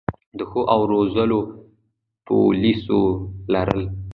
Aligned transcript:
د 0.37 0.39
ښو 0.49 0.61
او 0.73 0.79
روزلو 0.91 1.39
پولیسو 2.25 2.99
لرل 3.53 3.81